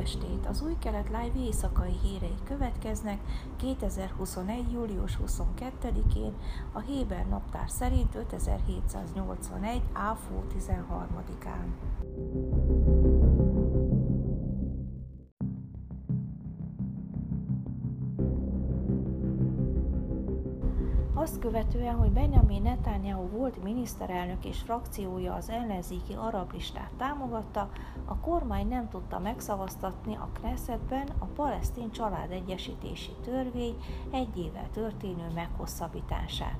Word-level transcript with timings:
estét! 0.00 0.46
Az 0.48 0.62
új 0.62 0.76
kelet 0.78 1.08
live 1.08 1.44
éjszakai 1.44 1.92
hírei 2.02 2.34
következnek 2.44 3.18
2021. 3.56 4.72
július 4.72 5.18
22-én 5.26 6.34
a 6.72 6.80
Héber 6.80 7.26
naptár 7.28 7.70
szerint 7.70 8.14
5781. 8.14 9.82
áfó 9.92 10.44
13-án. 10.58 12.69
Követően, 21.40 21.96
hogy 21.96 22.10
Benjamin 22.10 22.62
Netanyahu 22.62 23.28
volt 23.28 23.62
miniszterelnök 23.62 24.44
és 24.44 24.58
frakciója 24.58 25.34
az 25.34 25.48
ellenzéki 25.48 26.14
arab 26.14 26.52
listát 26.52 26.90
támogatta, 26.96 27.70
a 28.04 28.16
kormány 28.16 28.68
nem 28.68 28.88
tudta 28.88 29.18
megszavaztatni 29.18 30.14
a 30.14 30.28
Knessetben 30.32 31.08
a 31.18 31.24
palesztin 31.24 31.90
családegyesítési 31.90 33.10
törvény 33.24 33.76
egy 34.10 34.38
évvel 34.38 34.68
történő 34.72 35.30
meghosszabbítását. 35.34 36.58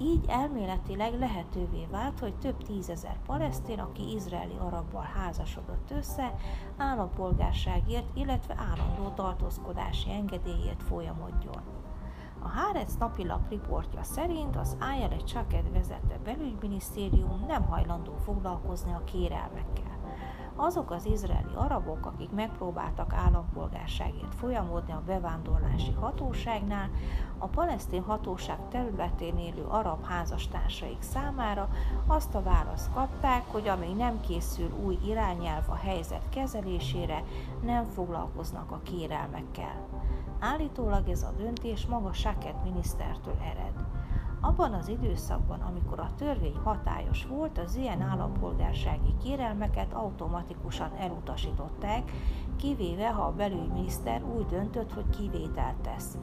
Így 0.00 0.24
elméletileg 0.28 1.18
lehetővé 1.18 1.86
vált, 1.90 2.18
hogy 2.18 2.34
több 2.34 2.62
tízezer 2.62 3.16
palesztin, 3.26 3.78
aki 3.78 4.14
izraeli 4.14 4.56
arabbal 4.58 5.08
házasodott 5.14 5.90
össze, 5.90 6.34
állampolgárságért, 6.76 8.16
illetve 8.16 8.54
állandó 8.56 9.08
tartózkodási 9.14 10.10
engedélyért 10.10 10.82
folyamodjon. 10.82 11.87
A 12.42 12.48
Hárec 12.48 12.94
napilap 12.98 13.48
riportja 13.48 14.02
szerint 14.02 14.56
az 14.56 14.76
Ayala 14.80 15.22
Csaked 15.22 15.72
vezette 15.72 16.18
belügyminisztérium 16.24 17.44
nem 17.46 17.62
hajlandó 17.62 18.16
foglalkozni 18.16 18.92
a 18.92 19.04
kérelmekkel. 19.04 19.97
Azok 20.60 20.90
az 20.90 21.06
izraeli 21.06 21.54
arabok, 21.54 22.06
akik 22.06 22.30
megpróbáltak 22.30 23.12
állampolgárságért 23.12 24.34
folyamodni 24.34 24.92
a 24.92 25.02
bevándorlási 25.06 25.92
hatóságnál, 25.92 26.90
a 27.38 27.46
palesztin 27.46 28.02
hatóság 28.02 28.58
területén 28.70 29.38
élő 29.38 29.64
arab 29.68 30.04
házastársaik 30.04 31.02
számára 31.02 31.68
azt 32.06 32.34
a 32.34 32.42
választ 32.42 32.92
kapták, 32.92 33.42
hogy 33.50 33.68
amíg 33.68 33.96
nem 33.96 34.20
készül 34.20 34.70
új 34.84 34.98
irányelv 35.06 35.64
a 35.68 35.76
helyzet 35.76 36.28
kezelésére, 36.28 37.24
nem 37.62 37.84
foglalkoznak 37.84 38.70
a 38.70 38.80
kérelmekkel. 38.82 39.86
Állítólag 40.38 41.08
ez 41.08 41.22
a 41.22 41.32
döntés 41.36 41.86
maga 41.86 42.12
Saket 42.12 42.64
minisztertől 42.64 43.36
ered. 43.40 43.97
Abban 44.40 44.72
az 44.72 44.88
időszakban, 44.88 45.60
amikor 45.60 46.00
a 46.00 46.10
törvény 46.16 46.56
hatályos 46.64 47.26
volt, 47.26 47.58
az 47.58 47.76
ilyen 47.76 48.00
állampolgársági 48.00 49.14
kérelmeket 49.22 49.92
automatikusan 49.92 50.90
elutasították, 50.98 52.12
kivéve 52.56 53.10
ha 53.10 53.22
a 53.22 53.32
belügyminiszter 53.32 54.22
úgy 54.36 54.46
döntött, 54.46 54.92
hogy 54.92 55.08
kivételt 55.10 55.76
tesz. 55.76 56.18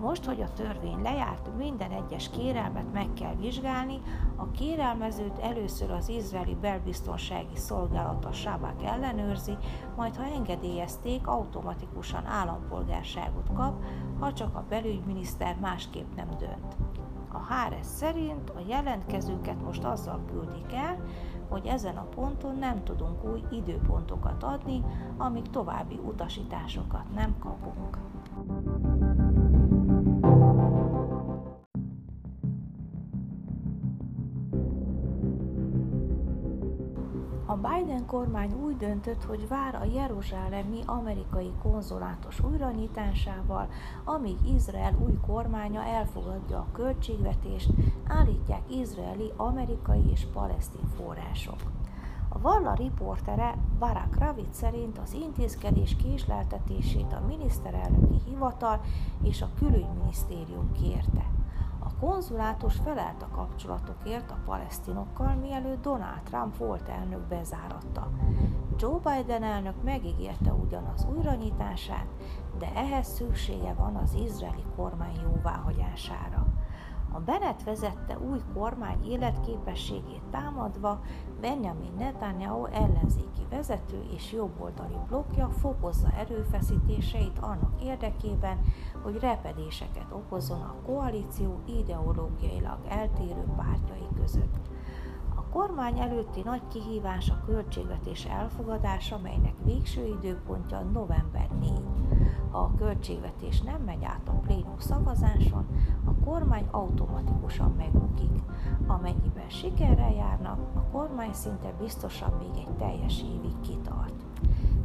Most, 0.00 0.24
hogy 0.24 0.40
a 0.40 0.52
törvény 0.52 1.02
lejárt, 1.02 1.56
minden 1.56 1.90
egyes 1.90 2.30
kérelmet 2.30 2.92
meg 2.92 3.12
kell 3.12 3.34
vizsgálni, 3.34 4.00
a 4.36 4.50
kérelmezőt 4.50 5.38
először 5.38 5.90
az 5.90 6.08
izraeli 6.08 6.56
belbiztonsági 6.60 7.56
szolgálata 7.56 8.32
Sábák 8.32 8.82
ellenőrzi, 8.82 9.56
majd 9.96 10.16
ha 10.16 10.24
engedélyezték, 10.24 11.26
automatikusan 11.26 12.26
állampolgárságot 12.26 13.52
kap, 13.54 13.84
ha 14.18 14.32
csak 14.32 14.54
a 14.54 14.64
belügyminiszter 14.68 15.56
másképp 15.60 16.14
nem 16.16 16.28
dönt. 16.38 16.76
A 17.32 17.38
Háres 17.38 17.86
szerint 17.86 18.50
a 18.50 18.60
jelentkezőket 18.66 19.62
most 19.62 19.84
azzal 19.84 20.20
küldik 20.32 20.72
el, 20.72 20.98
hogy 21.48 21.66
ezen 21.66 21.96
a 21.96 22.06
ponton 22.14 22.56
nem 22.56 22.84
tudunk 22.84 23.24
új 23.24 23.42
időpontokat 23.50 24.42
adni, 24.42 24.84
amíg 25.16 25.50
további 25.50 26.00
utasításokat 26.04 27.14
nem 27.14 27.38
kapunk. 27.38 27.98
A 37.50 37.56
Biden 37.56 38.06
kormány 38.06 38.52
úgy 38.52 38.76
döntött, 38.76 39.24
hogy 39.24 39.48
vár 39.48 39.74
a 39.74 39.84
jeruzsálemi 39.84 40.80
amerikai 40.86 41.52
konzulátus 41.62 42.40
újranyitásával, 42.40 43.68
amíg 44.04 44.36
Izrael 44.54 44.94
új 45.04 45.18
kormánya 45.26 45.84
elfogadja 45.84 46.56
a 46.56 46.66
költségvetést, 46.72 47.70
állítják 48.06 48.62
izraeli, 48.70 49.32
amerikai 49.36 50.10
és 50.10 50.26
palesztin 50.32 50.88
források. 50.96 51.60
A 52.28 52.40
Valla 52.40 52.74
riportere 52.74 53.56
Barak 53.78 54.18
Ravit 54.18 54.54
szerint 54.54 54.98
az 54.98 55.12
intézkedés 55.12 55.96
késleltetését 55.96 57.12
a 57.12 57.26
miniszterelnöki 57.26 58.20
hivatal 58.26 58.80
és 59.22 59.42
a 59.42 59.50
külügyminisztérium 59.58 60.72
kérte 60.72 61.39
konzulátus 62.00 62.76
felelt 62.84 63.22
a 63.22 63.28
kapcsolatokért 63.28 64.30
a 64.30 64.38
palesztinokkal, 64.44 65.34
mielőtt 65.34 65.82
Donald 65.82 66.22
Trump 66.24 66.56
volt 66.56 66.88
elnök 66.88 67.20
bezáratta. 67.20 68.10
Joe 68.78 68.98
Biden 68.98 69.42
elnök 69.42 69.82
megígérte 69.82 70.52
ugyanaz 70.52 71.06
újranyitását, 71.16 72.06
de 72.58 72.72
ehhez 72.74 73.06
szüksége 73.06 73.74
van 73.74 73.96
az 73.96 74.14
izraeli 74.14 74.64
kormány 74.76 75.20
jóváhagyására. 75.22 76.46
A 77.12 77.20
Bennett 77.20 77.62
vezette 77.62 78.18
új 78.18 78.38
kormány 78.54 79.04
életképességét 79.04 80.22
támadva 80.30 81.00
Benjamin 81.40 81.92
Netanyahu 81.98 82.66
ellenzéki 82.66 83.46
vezető 83.50 84.02
és 84.14 84.32
jobboldali 84.32 84.96
blokja 85.08 85.48
fokozza 85.48 86.12
erőfeszítéseit 86.18 87.38
annak 87.38 87.82
érdekében, 87.82 88.58
hogy 89.02 89.18
repedéseket 89.18 90.12
okozzon 90.12 90.60
a 90.60 90.74
koalíció 90.86 91.60
ideológiailag 91.66 92.78
eltérő 92.88 93.44
pártjai 93.56 94.08
között. 94.16 94.68
A 95.34 95.44
kormány 95.52 95.98
előtti 95.98 96.40
nagy 96.42 96.62
kihívás 96.68 97.30
a 97.30 97.42
költségvetés 97.46 98.24
elfogadása, 98.24 99.18
melynek 99.18 99.54
végső 99.64 100.06
időpontja 100.06 100.80
november 100.80 101.48
4. 101.60 101.79
Ha 102.50 102.58
a 102.58 102.74
költségvetés 102.78 103.60
nem 103.60 103.82
megy 103.82 104.04
át 104.04 104.28
a 104.28 104.32
plénum 104.32 104.78
szavazáson, 104.78 105.66
a 106.04 106.24
kormány 106.24 106.66
automatikusan 106.70 107.74
megbukik. 107.76 108.42
Amennyiben 108.86 109.48
sikerrel 109.48 110.12
járnak, 110.12 110.58
a 110.74 110.80
kormány 110.80 111.32
szinte 111.32 111.72
biztosan 111.78 112.32
még 112.38 112.62
egy 112.66 112.74
teljes 112.78 113.22
évig 113.22 113.60
kitart. 113.60 114.24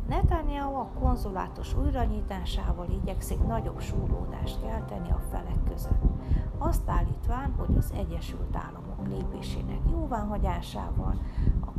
Netanyahu 0.07 0.75
a 0.75 0.89
konzulátus 0.99 1.75
újranyitásával 1.77 2.87
igyekszik 2.89 3.43
nagyobb 3.43 3.79
súrlódást 3.79 4.61
kelteni 4.61 5.09
a 5.09 5.21
felek 5.31 5.63
között. 5.69 6.03
Azt 6.57 6.89
állítván, 6.89 7.53
hogy 7.57 7.77
az 7.77 7.93
Egyesült 7.97 8.55
Államok 8.55 9.07
lépésének 9.07 9.79
jóváhagyásával 9.91 11.15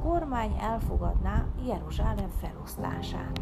kormány 0.06 0.56
elfogadná 0.61 1.47
Jeruzsálem 1.67 2.28
felosztását. 2.28 3.41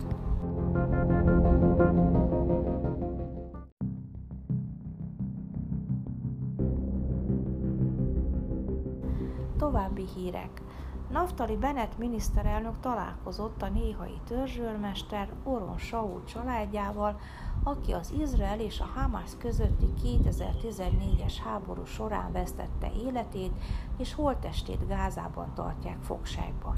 További 9.56 10.04
hírek. 10.14 10.62
Naftali 11.10 11.56
Bennett 11.56 11.98
miniszterelnök 11.98 12.80
találkozott 12.80 13.62
a 13.62 13.68
néhai 13.68 14.20
törzsőrmester 14.26 15.28
Oron 15.42 15.78
Saul 15.78 16.24
családjával, 16.24 17.20
aki 17.64 17.92
az 17.92 18.12
Izrael 18.20 18.60
és 18.60 18.80
a 18.80 18.90
Hamas 18.94 19.30
közötti 19.38 19.86
2014-es 20.04 21.34
háború 21.44 21.84
során 21.84 22.32
vesztette 22.32 22.92
életét, 23.04 23.52
és 23.98 24.14
holtestét 24.14 24.86
Gázában 24.86 25.54
tartják 25.54 26.02
fogságban. 26.02 26.76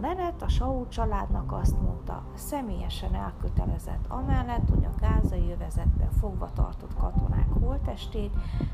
Bennett 0.00 0.42
a 0.42 0.48
Saul 0.48 0.88
családnak 0.88 1.52
azt 1.52 1.80
mondta, 1.80 2.22
személyesen 2.34 3.14
elkötelezett 3.14 4.04
amellett, 4.08 4.68
hogy 4.68 4.84
a 4.84 5.00
gázai 5.00 5.50
övezetben 5.52 6.10
fogva 6.10 6.52
tartott 6.52 6.96
katonák 6.96 7.48
holtestét 7.60 8.32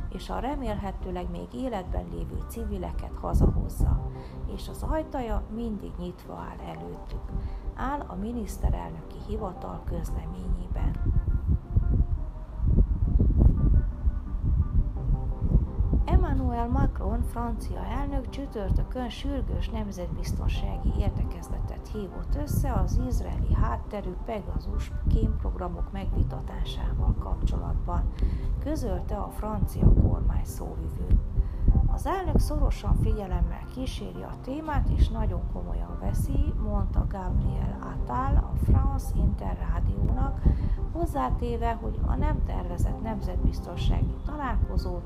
és 0.09 0.31
a 0.31 0.39
remélhetőleg 0.39 1.31
még 1.31 1.55
életben 1.55 2.05
lévő 2.13 2.43
civileket 2.49 3.19
hazahozza, 3.21 4.11
és 4.55 4.69
az 4.69 4.83
ajtaja 4.83 5.43
mindig 5.55 5.93
nyitva 5.99 6.35
áll 6.35 6.67
előttük, 6.67 7.23
áll 7.75 8.01
a 8.01 8.15
miniszterelnöki 8.15 9.17
hivatal 9.27 9.83
közleményében. 9.85 11.25
Emmanuel 16.57 16.87
Macron, 16.87 17.23
francia 17.23 17.85
elnök 17.85 18.29
csütörtökön 18.29 19.09
sürgős 19.09 19.69
nemzetbiztonsági 19.69 20.93
értekezletet 20.99 21.89
hívott 21.93 22.35
össze 22.43 22.73
az 22.73 23.01
izraeli 23.09 23.53
hátterű 23.55 24.11
Pegasus 24.25 24.93
kémprogramok 25.09 25.93
megvitatásával 25.93 27.15
kapcsolatban, 27.19 28.13
közölte 28.65 29.17
a 29.17 29.29
francia 29.29 29.93
kormány 30.03 30.45
szóvivő. 30.45 31.07
Az 31.87 32.07
elnök 32.07 32.39
szorosan 32.39 32.97
figyelemmel 32.97 33.65
kíséri 33.75 34.23
a 34.23 34.41
témát, 34.43 34.89
és 34.89 35.09
nagyon 35.09 35.43
komolyan 35.53 35.99
veszi, 36.01 36.55
mondta 36.63 37.07
Gabriel 37.09 37.79
Attal 37.81 38.37
a 38.37 38.53
France 38.65 39.07
Interrádiónak, 39.17 40.41
hozzátéve, 40.93 41.73
hogy 41.73 41.99
a 42.07 42.15
nem 42.15 42.45
tervezett 42.45 43.03
nemzetbiztonsági 43.03 44.17
találkozót 44.25 45.05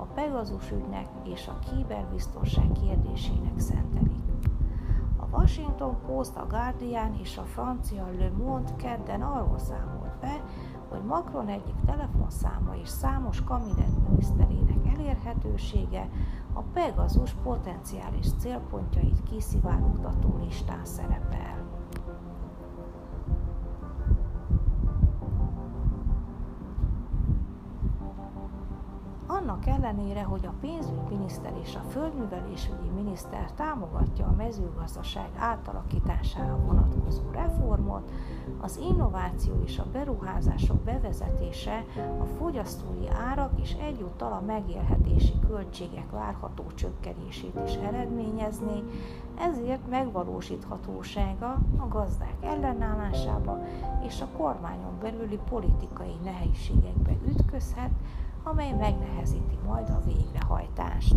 a 0.00 0.06
Pegasus 0.14 0.70
ügynek 0.70 1.06
és 1.24 1.48
a 1.48 1.58
kiberbiztonság 1.58 2.72
kérdésének 2.72 3.58
szentelik. 3.58 4.24
A 5.16 5.36
Washington 5.36 5.96
Post, 6.06 6.36
a 6.36 6.46
Guardian 6.46 7.14
és 7.22 7.36
a 7.36 7.42
francia 7.42 8.06
Le 8.18 8.30
Monde 8.30 8.76
kedden 8.76 9.22
arról 9.22 9.58
számolt 9.58 10.18
be, 10.20 10.40
hogy 10.88 11.02
Macron 11.02 11.48
egyik 11.48 11.74
telefonszáma 11.86 12.76
és 12.82 12.88
számos 12.88 13.44
kabinet 13.44 14.08
miniszterének 14.08 14.86
elérhetősége 14.94 16.08
a 16.52 16.60
Pegasus 16.60 17.34
potenciális 17.42 18.26
célpontjait 18.38 19.22
kiszivárogtató 19.22 20.38
listán 20.42 20.84
szerepel. 20.84 21.59
Annak 29.40 29.66
ellenére, 29.66 30.22
hogy 30.22 30.46
a 30.46 30.54
pénzügyminiszter 30.60 31.52
és 31.62 31.74
a 31.74 31.90
földművelésügyi 31.90 32.88
miniszter 32.94 33.52
támogatja 33.52 34.26
a 34.26 34.34
mezőgazdaság 34.36 35.28
átalakítására 35.38 36.56
vonatkozó 36.56 37.22
reformot, 37.32 38.10
az 38.60 38.80
innováció 38.90 39.62
és 39.64 39.78
a 39.78 39.86
beruházások 39.92 40.76
bevezetése 40.76 41.84
a 42.20 42.24
fogyasztói 42.24 43.08
árak 43.08 43.60
és 43.60 43.76
egyúttal 43.80 44.32
a 44.32 44.44
megélhetési 44.46 45.34
költségek 45.48 46.10
várható 46.10 46.64
csökkenését 46.74 47.60
is 47.66 47.74
eredményezné, 47.74 48.82
ezért 49.38 49.88
megvalósíthatósága 49.88 51.58
a 51.76 51.88
gazdák 51.88 52.36
ellenállásába 52.40 53.58
és 54.06 54.20
a 54.20 54.36
kormányon 54.36 54.98
belüli 55.00 55.38
politikai 55.48 56.16
nehézségekbe 56.24 57.12
ütközhet, 57.28 57.90
amely 58.50 58.72
megnehezíti 58.72 59.58
majd 59.66 59.88
a 59.88 60.00
végrehajtást. 60.04 61.16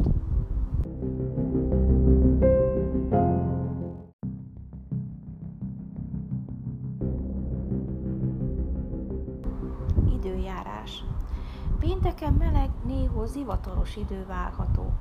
Időjárás 10.13 11.03
Pénteken 11.79 12.33
meleg, 12.33 12.69
néhol 12.85 13.27
zivataros 13.27 13.95
idő 13.95 14.25
várható. 14.25 14.91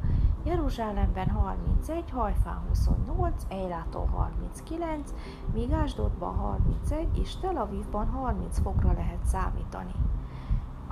Jeruzsálemben 0.45 1.29
31, 1.29 2.11
Hajfán 2.11 2.63
28, 2.69 3.47
Eiláton 3.49 4.09
39, 4.09 5.15
míg 5.55 5.73
Ásdodban 5.73 6.35
31 6.35 7.19
és 7.19 7.37
Tel 7.37 7.57
Avivban 7.57 8.07
30 8.07 8.61
fokra 8.61 8.93
lehet 8.93 9.25
számítani. 9.25 9.93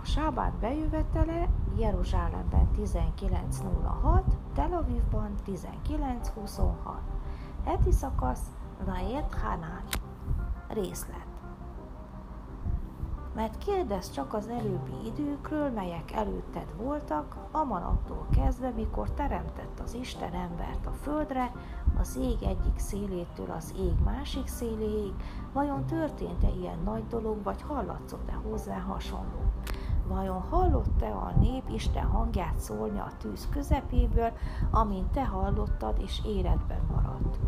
A 0.03 0.05
sábát 0.05 0.53
bejövetele 0.53 1.49
Jeruzsálemben 1.77 2.69
19.06, 2.77 4.23
Tel 4.55 4.73
Avivban 4.73 5.35
19.26. 5.47 6.73
Heti 7.65 7.93
szakasz 7.93 8.43
Rayet 8.85 9.35
Hanán. 9.35 9.83
Részlet. 10.69 11.27
Mert 13.35 13.59
kérdez 13.59 14.11
csak 14.11 14.35
az 14.35 14.49
előbbi 14.49 15.07
időkről, 15.07 15.71
melyek 15.71 16.13
előtted 16.13 16.75
voltak, 16.77 17.37
a 17.51 17.65
manaptól 17.65 18.27
kezdve, 18.31 18.71
mikor 18.71 19.11
teremtett 19.11 19.81
az 19.85 19.95
Isten 19.95 20.33
embert 20.33 20.87
a 20.87 20.93
földre, 20.93 21.53
az 21.99 22.17
ég 22.17 22.43
egyik 22.43 22.79
szélétől 22.79 23.51
az 23.51 23.75
ég 23.79 23.95
másik 24.05 24.47
széléig, 24.47 25.15
vajon 25.53 25.87
történt-e 25.87 26.49
ilyen 26.49 26.79
nagy 26.85 27.07
dolog, 27.07 27.43
vagy 27.43 27.63
hallatszott-e 27.63 28.33
hozzá 28.33 28.79
hasonló? 28.79 29.41
Vajon 30.11 30.41
hallott-e 30.41 31.13
a 31.13 31.33
nép 31.41 31.63
Isten 31.69 32.07
hangját 32.07 32.59
szólni 32.59 32.99
a 32.99 33.11
tűz 33.19 33.49
közepéből, 33.51 34.33
amint 34.71 35.11
te 35.11 35.25
hallottad 35.25 36.01
és 36.03 36.21
életben 36.27 36.81
maradt? 36.95 37.39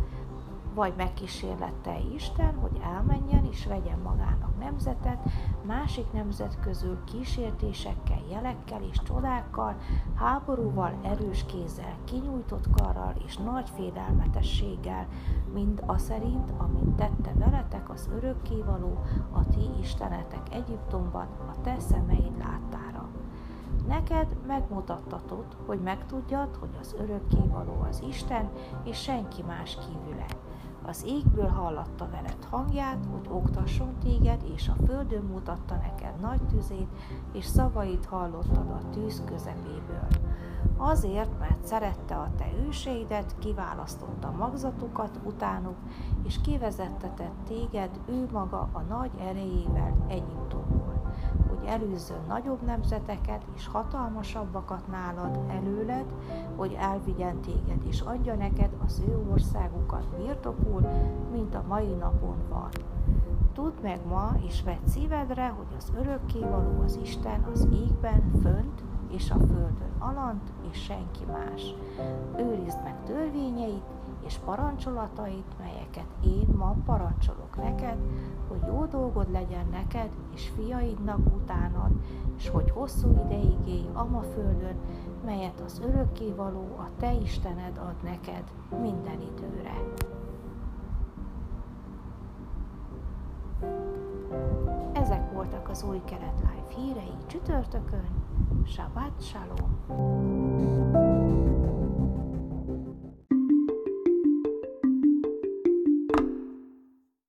Vagy 0.73 0.93
megkísérlette 0.97 1.99
Isten, 2.13 2.55
hogy 2.59 2.79
elmenjen 2.83 3.45
és 3.45 3.65
vegyen 3.65 3.99
magának 3.99 4.59
nemzetet, 4.59 5.29
másik 5.65 6.11
nemzet 6.11 6.59
közül 6.59 7.03
kísértésekkel, 7.03 8.21
jelekkel 8.29 8.81
és 8.91 8.97
csodákkal, 9.03 9.75
háborúval, 10.15 10.99
erős 11.03 11.45
kézzel, 11.45 11.95
kinyújtott 12.03 12.69
karral 12.69 13.13
és 13.25 13.37
nagy 13.37 13.69
félelmetességgel, 13.69 15.07
mind 15.53 15.83
a 15.85 15.97
szerint, 15.97 16.51
amint 16.57 16.95
tette 16.95 17.33
veletek 17.35 17.89
az 17.89 18.09
örökkévaló, 18.15 19.01
a 19.31 19.45
ti 19.45 19.69
istenetek 19.81 20.53
Egyiptomban, 20.53 21.27
a 21.49 21.61
te 21.61 21.79
szemeid 21.79 22.37
láttára. 22.37 23.09
Neked 23.87 24.27
megmutattatott, 24.47 25.55
hogy 25.65 25.79
megtudjad, 25.79 26.55
hogy 26.55 26.77
az 26.79 26.95
örökkévaló 26.99 27.85
az 27.89 28.03
Isten, 28.07 28.49
és 28.83 29.01
senki 29.01 29.41
más 29.41 29.77
kívüle 29.77 30.25
az 30.85 31.03
égből 31.07 31.47
hallatta 31.47 32.09
veled 32.11 32.43
hangját, 32.49 33.05
hogy 33.11 33.27
oktasson 33.29 33.93
téged, 34.03 34.43
és 34.55 34.69
a 34.69 34.85
földön 34.85 35.23
mutatta 35.23 35.75
neked 35.75 36.19
nagy 36.21 36.41
tüzét, 36.41 36.87
és 37.33 37.45
szavait 37.45 38.05
hallottad 38.05 38.69
a 38.69 38.89
tűz 38.89 39.23
közepéből. 39.25 40.07
Azért, 40.77 41.39
mert 41.39 41.65
szerette 41.65 42.15
a 42.15 42.31
te 42.37 42.45
őseidet, 42.67 43.35
kiválasztotta 43.39 44.31
magzatukat 44.31 45.19
utánuk, 45.23 45.77
és 46.23 46.41
kivezettetett 46.41 47.35
téged 47.47 47.99
ő 48.05 48.27
maga 48.31 48.69
a 48.71 48.81
nagy 48.81 49.11
erejével 49.19 50.05
Egyiptomból 50.07 50.93
hogy 51.63 51.67
előzzön 51.67 52.23
nagyobb 52.27 52.61
nemzeteket 52.61 53.45
és 53.55 53.67
hatalmasabbakat 53.67 54.87
nálad 54.87 55.39
előled, 55.49 56.05
hogy 56.55 56.77
elvigyen 56.79 57.39
téged 57.39 57.81
és 57.87 58.01
adja 58.01 58.35
neked 58.35 58.69
az 58.85 59.01
ő 59.07 59.19
országukat 59.31 60.05
birtokul, 60.17 60.81
mint 61.31 61.55
a 61.55 61.63
mai 61.67 61.93
napon 61.93 62.37
van. 62.49 62.69
Tudd 63.53 63.73
meg 63.81 63.99
ma, 64.07 64.31
és 64.47 64.63
vedd 64.63 64.85
szívedre, 64.85 65.47
hogy 65.47 65.75
az 65.77 65.91
örökkévaló 65.99 66.81
az 66.83 66.99
Isten 67.01 67.43
az 67.53 67.67
égben, 67.73 68.31
fönt 68.41 68.83
és 69.09 69.31
a 69.31 69.37
földön 69.37 69.93
alant, 69.99 70.51
és 70.71 70.83
senki 70.83 71.25
más. 71.31 71.75
Őrizd 72.37 72.83
meg 72.83 73.03
törvényeit, 73.05 73.42
és 74.25 74.37
parancsolatait, 74.45 75.57
melyeket 75.59 76.07
én 76.25 76.47
ma 76.57 76.75
parancsolok 76.85 77.55
neked, 77.55 77.97
hogy 78.47 78.61
jó 78.67 78.85
dolgod 78.85 79.31
legyen 79.31 79.67
neked 79.71 80.09
és 80.33 80.51
fiaidnak 80.55 81.19
utánad, 81.35 81.91
és 82.37 82.49
hogy 82.49 82.69
hosszú 82.69 83.23
ideig 83.25 83.67
élj 83.67 83.89
ama 83.93 84.21
földön, 84.21 84.75
melyet 85.25 85.59
az 85.59 85.81
örökkévaló 85.85 86.75
a 86.77 86.89
te 86.99 87.13
Istened 87.13 87.77
ad 87.77 87.95
neked 88.03 88.43
minden 88.81 89.21
időre. 89.21 89.81
Ezek 94.93 95.31
voltak 95.33 95.69
az 95.69 95.83
új 95.83 96.01
kelet 96.05 96.39
live 96.39 96.75
hírei 96.75 97.13
csütörtökön. 97.27 98.07
Shabbat 98.65 99.21
Shalom! 99.21 99.71